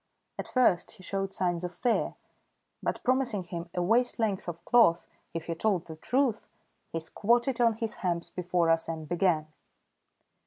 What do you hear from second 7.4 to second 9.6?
on his hams before us and began.